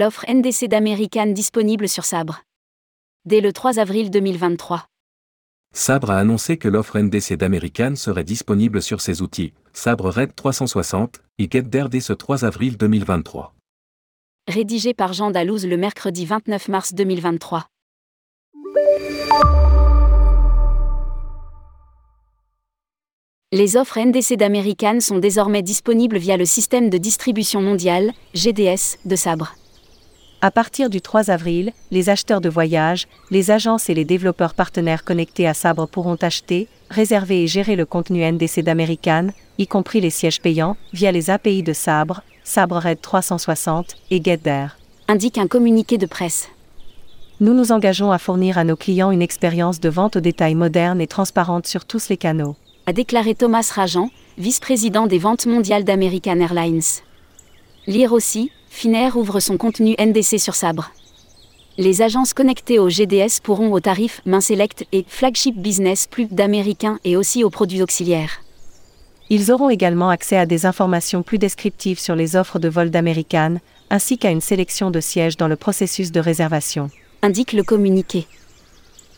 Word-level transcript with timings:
L'offre 0.00 0.24
NDC 0.32 0.68
d'American 0.68 1.26
disponible 1.26 1.88
sur 1.88 2.04
Sabre. 2.04 2.42
Dès 3.24 3.40
le 3.40 3.52
3 3.52 3.80
avril 3.80 4.12
2023. 4.12 4.86
Sabre 5.74 6.10
a 6.12 6.18
annoncé 6.18 6.56
que 6.56 6.68
l'offre 6.68 7.00
NDC 7.00 7.32
d'American 7.34 7.96
serait 7.96 8.22
disponible 8.22 8.80
sur 8.80 9.00
ses 9.00 9.22
outils, 9.22 9.54
Sabre 9.72 10.08
Red 10.10 10.36
360, 10.36 11.20
et 11.38 11.48
GetDare 11.50 11.88
dès 11.88 11.98
ce 11.98 12.12
3 12.12 12.44
avril 12.44 12.76
2023. 12.76 13.56
Rédigé 14.46 14.94
par 14.94 15.14
Jean 15.14 15.32
Dalouse 15.32 15.66
le 15.66 15.76
mercredi 15.76 16.26
29 16.26 16.68
mars 16.68 16.94
2023. 16.94 17.66
Les 23.50 23.76
offres 23.76 23.98
NDC 23.98 24.36
d'American 24.36 25.00
sont 25.00 25.18
désormais 25.18 25.62
disponibles 25.62 26.18
via 26.18 26.36
le 26.36 26.44
système 26.44 26.88
de 26.88 26.98
distribution 26.98 27.60
mondiale, 27.60 28.12
GDS, 28.34 28.98
de 29.04 29.16
Sabre. 29.16 29.56
À 30.40 30.50
partir 30.50 30.88
du 30.88 31.00
3 31.00 31.30
avril, 31.30 31.72
les 31.90 32.10
acheteurs 32.10 32.40
de 32.40 32.48
voyages, 32.48 33.08
les 33.30 33.50
agences 33.50 33.90
et 33.90 33.94
les 33.94 34.04
développeurs 34.04 34.54
partenaires 34.54 35.04
connectés 35.04 35.48
à 35.48 35.54
Sabre 35.54 35.86
pourront 35.86 36.16
acheter, 36.20 36.68
réserver 36.90 37.42
et 37.42 37.46
gérer 37.46 37.76
le 37.76 37.86
contenu 37.86 38.24
NDC 38.24 38.60
d'American, 38.60 39.28
y 39.58 39.66
compris 39.66 40.00
les 40.00 40.10
sièges 40.10 40.40
payants, 40.40 40.76
via 40.92 41.10
les 41.10 41.30
API 41.30 41.62
de 41.62 41.72
Sabre, 41.72 42.22
Sabre 42.44 42.78
Red 42.78 43.00
360 43.00 43.96
et 44.10 44.22
GetThere. 44.22 44.76
Indique 45.08 45.38
un 45.38 45.48
communiqué 45.48 45.98
de 45.98 46.06
presse. 46.06 46.48
Nous 47.40 47.54
nous 47.54 47.72
engageons 47.72 48.12
à 48.12 48.18
fournir 48.18 48.58
à 48.58 48.64
nos 48.64 48.76
clients 48.76 49.10
une 49.10 49.22
expérience 49.22 49.80
de 49.80 49.88
vente 49.88 50.16
au 50.16 50.20
détail 50.20 50.54
moderne 50.54 51.00
et 51.00 51.06
transparente 51.06 51.66
sur 51.66 51.84
tous 51.84 52.08
les 52.08 52.16
canaux 52.16 52.56
a 52.88 52.94
déclaré 52.94 53.34
Thomas 53.34 53.70
Rajan, 53.74 54.10
vice-président 54.38 55.06
des 55.06 55.18
ventes 55.18 55.44
mondiales 55.44 55.84
d'American 55.84 56.40
Airlines. 56.40 56.80
Lire 57.86 58.14
aussi, 58.14 58.50
Finnair 58.70 59.16
ouvre 59.16 59.40
son 59.40 59.56
contenu 59.56 59.94
NDC 59.98 60.38
sur 60.38 60.54
Sabre. 60.54 60.92
Les 61.78 62.02
agences 62.02 62.34
connectées 62.34 62.78
au 62.78 62.88
GDS 62.88 63.40
pourront 63.42 63.72
au 63.72 63.80
tarif 63.80 64.20
Main 64.26 64.40
Select 64.40 64.86
et 64.92 65.04
Flagship 65.08 65.56
Business 65.56 66.06
Plus 66.06 66.26
d'Américains 66.26 66.98
et 67.04 67.16
aussi 67.16 67.44
aux 67.44 67.50
produits 67.50 67.82
auxiliaires. 67.82 68.40
Ils 69.30 69.52
auront 69.52 69.68
également 69.68 70.10
accès 70.10 70.36
à 70.36 70.46
des 70.46 70.64
informations 70.64 71.22
plus 71.22 71.38
descriptives 71.38 72.00
sur 72.00 72.16
les 72.16 72.34
offres 72.34 72.58
de 72.58 72.68
vol 72.68 72.90
d'American, 72.90 73.56
ainsi 73.90 74.16
qu'à 74.16 74.30
une 74.30 74.40
sélection 74.40 74.90
de 74.90 75.00
sièges 75.00 75.36
dans 75.36 75.48
le 75.48 75.56
processus 75.56 76.12
de 76.12 76.20
réservation. 76.20 76.90
Indique 77.22 77.52
le 77.52 77.62
communiqué. 77.62 78.26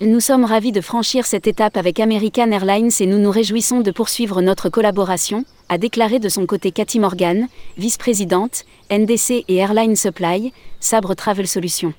Nous 0.00 0.20
sommes 0.20 0.44
ravis 0.44 0.70
de 0.70 0.80
franchir 0.80 1.26
cette 1.26 1.48
étape 1.48 1.76
avec 1.76 1.98
American 1.98 2.52
Airlines 2.52 2.92
et 3.00 3.06
nous 3.06 3.18
nous 3.18 3.32
réjouissons 3.32 3.80
de 3.80 3.90
poursuivre 3.90 4.40
notre 4.42 4.68
collaboration, 4.68 5.44
a 5.68 5.76
déclaré 5.76 6.20
de 6.20 6.28
son 6.28 6.46
côté 6.46 6.70
Cathy 6.70 7.00
Morgan, 7.00 7.48
vice-présidente, 7.78 8.64
NDC 8.92 9.44
et 9.48 9.56
Airline 9.56 9.96
Supply, 9.96 10.52
Sabre 10.78 11.14
Travel 11.14 11.48
Solutions. 11.48 11.94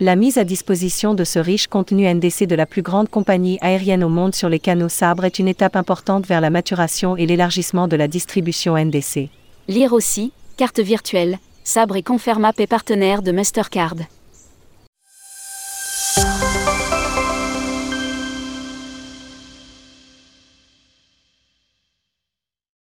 La 0.00 0.16
mise 0.16 0.38
à 0.38 0.44
disposition 0.44 1.12
de 1.12 1.24
ce 1.24 1.38
riche 1.38 1.66
contenu 1.66 2.06
NDC 2.06 2.46
de 2.46 2.54
la 2.54 2.64
plus 2.64 2.80
grande 2.80 3.10
compagnie 3.10 3.58
aérienne 3.60 4.04
au 4.04 4.08
monde 4.08 4.34
sur 4.34 4.48
les 4.48 4.58
canaux 4.58 4.88
Sabre 4.88 5.26
est 5.26 5.38
une 5.38 5.48
étape 5.48 5.76
importante 5.76 6.26
vers 6.26 6.40
la 6.40 6.48
maturation 6.48 7.18
et 7.18 7.26
l'élargissement 7.26 7.88
de 7.88 7.96
la 7.96 8.08
distribution 8.08 8.82
NDC. 8.82 9.28
Lire 9.68 9.92
aussi, 9.92 10.32
carte 10.56 10.80
virtuelle, 10.80 11.38
Sabre 11.62 11.96
et 11.96 12.02
Confermap 12.02 12.58
est 12.58 12.66
partenaire 12.66 13.20
de 13.20 13.32
Mastercard. 13.32 13.96